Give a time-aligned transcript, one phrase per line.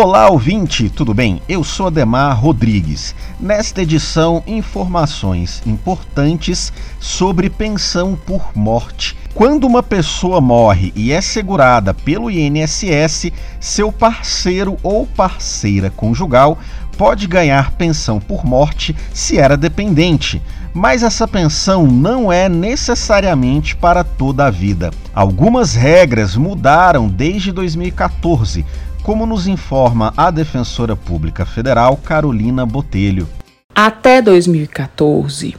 [0.00, 1.42] Olá, ouvinte, tudo bem?
[1.48, 3.16] Eu sou Ademar Rodrigues.
[3.40, 9.16] Nesta edição, informações importantes sobre pensão por morte.
[9.34, 16.56] Quando uma pessoa morre e é segurada pelo INSS, seu parceiro ou parceira conjugal
[16.96, 20.40] pode ganhar pensão por morte se era dependente,
[20.72, 24.92] mas essa pensão não é necessariamente para toda a vida.
[25.12, 28.64] Algumas regras mudaram desde 2014
[29.02, 33.28] como nos informa a defensora pública federal Carolina Botelho.
[33.74, 35.56] Até 2014,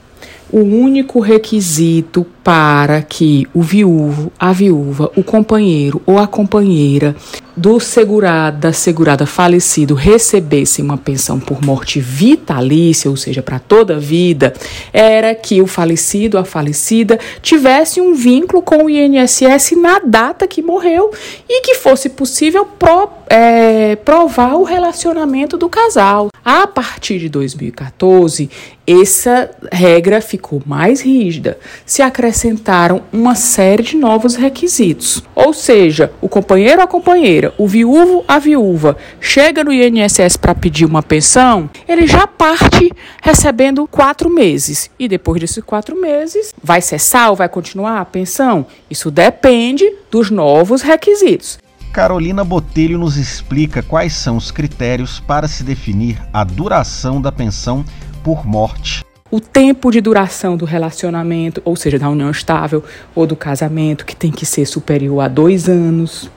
[0.52, 7.16] o único requisito para que o viúvo, a viúva, o companheiro ou a companheira
[7.60, 13.98] do segurado, da segurada falecido recebesse uma pensão por morte vitalícia, ou seja, para toda
[13.98, 14.54] a vida,
[14.94, 20.62] era que o falecido, a falecida, tivesse um vínculo com o INSS na data que
[20.62, 21.12] morreu
[21.50, 26.30] e que fosse possível pro, é, provar o relacionamento do casal.
[26.44, 28.50] A partir de 2014,
[28.88, 31.60] essa regra ficou mais rígida.
[31.86, 35.24] Se acrescentaram uma série de novos requisitos.
[35.36, 40.56] Ou seja, o companheiro ou a companheira o viúvo, a viúva, chega no INSS para
[40.56, 42.92] pedir uma pensão, ele já parte
[43.22, 44.90] recebendo quatro meses.
[45.00, 48.66] E depois desses quatro meses, vai cessar ou vai continuar a pensão?
[48.90, 51.58] Isso depende dos novos requisitos.
[51.92, 57.84] Carolina Botelho nos explica quais são os critérios para se definir a duração da pensão
[58.24, 63.36] por morte o tempo de duração do relacionamento, ou seja, da união estável ou do
[63.36, 66.30] casamento, que tem que ser superior a dois anos.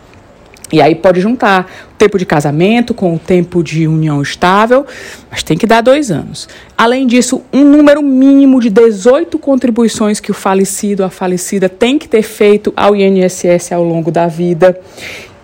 [0.72, 4.86] E aí pode juntar o tempo de casamento com o tempo de união estável,
[5.30, 6.48] mas tem que dar dois anos.
[6.76, 12.08] Além disso, um número mínimo de 18 contribuições que o falecido, a falecida, tem que
[12.08, 14.80] ter feito ao INSS ao longo da vida.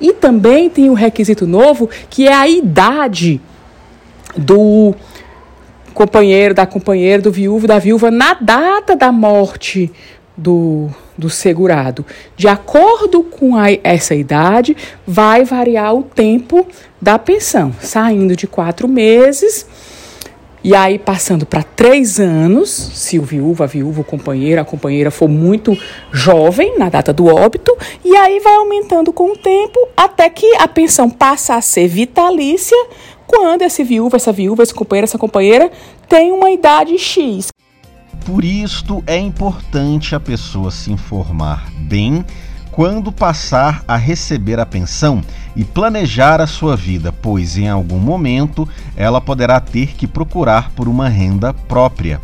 [0.01, 3.39] E também tem o um requisito novo, que é a idade
[4.35, 4.95] do
[5.93, 9.91] companheiro, da companheira, do viúvo, da viúva, na data da morte
[10.39, 10.89] do,
[11.19, 12.07] do segurado.
[12.37, 16.67] De acordo com a, essa idade, vai variar o tempo
[17.03, 19.67] da pensão, saindo de quatro meses
[20.63, 25.11] e aí passando para três anos, se o viúvo, a viúva, o companheiro, a companheira
[25.11, 25.77] for muito
[26.13, 30.67] jovem na data do óbito, e aí vai aumentando com o tempo até que a
[30.67, 32.77] pensão passa a ser vitalícia
[33.27, 35.71] quando esse viúvo, essa viúva, esse companheiro, essa companheira
[36.09, 37.49] tem uma idade X.
[38.29, 42.23] Por isto é importante a pessoa se informar bem
[42.71, 45.23] quando passar a receber a pensão
[45.57, 50.89] e planejar a sua vida, pois em algum momento ela poderá ter que procurar por
[50.89, 52.21] uma renda própria.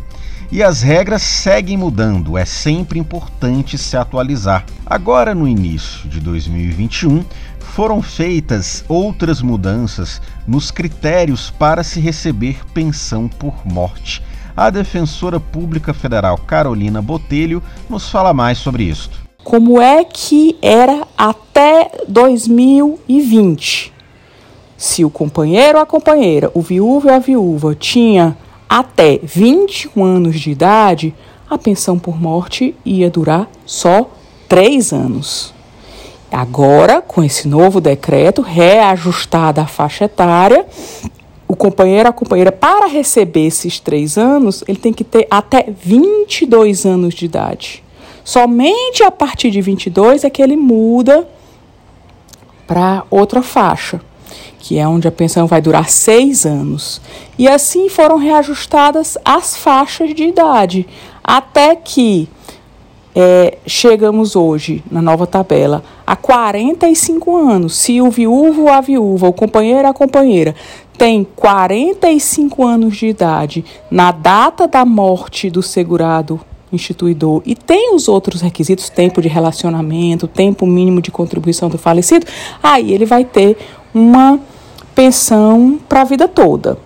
[0.51, 4.63] E as regras seguem mudando, é sempre importante se atualizar.
[4.85, 7.25] Agora, no início de 2021,
[7.59, 14.21] foram feitas outras mudanças nos critérios para se receber pensão por morte.
[14.55, 19.09] A defensora pública federal Carolina Botelho nos fala mais sobre isso.
[19.43, 23.93] Como é que era até 2020?
[24.77, 30.39] Se o companheiro ou a companheira, o viúvo e a viúva tinha até 21 anos
[30.39, 31.13] de idade,
[31.49, 34.09] a pensão por morte ia durar só
[34.47, 35.53] 3 anos.
[36.31, 40.65] Agora, com esse novo decreto, reajustada a faixa etária,
[41.47, 46.85] o companheiro, a companheira, para receber esses três anos, ele tem que ter até 22
[46.85, 47.83] anos de idade.
[48.23, 51.27] Somente a partir de 22 é que ele muda
[52.65, 54.01] para outra faixa,
[54.57, 56.99] que é onde a pensão vai durar seis anos.
[57.37, 60.87] E assim foram reajustadas as faixas de idade,
[61.23, 62.27] até que
[63.15, 67.75] é, chegamos hoje, na nova tabela, a 45 anos.
[67.75, 70.55] Se o viúvo ou a viúva, o companheiro ou a companheira,
[70.97, 76.39] tem 45 anos de idade na data da morte do segurado
[76.71, 82.25] instituidor e tem os outros requisitos, tempo de relacionamento, tempo mínimo de contribuição do falecido,
[82.61, 83.57] aí ele vai ter
[83.93, 84.39] uma
[84.93, 86.77] pensão para a vida toda.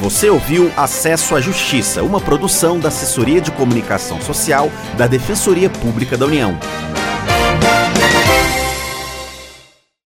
[0.00, 6.16] Você ouviu Acesso à Justiça, uma produção da Assessoria de Comunicação Social da Defensoria Pública
[6.16, 6.58] da União.